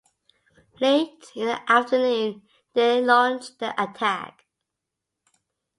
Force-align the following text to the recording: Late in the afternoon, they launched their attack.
Late 0.79 1.27
in 1.35 1.45
the 1.45 1.71
afternoon, 1.71 2.41
they 2.73 3.03
launched 3.05 3.59
their 3.59 3.75
attack. 3.77 4.47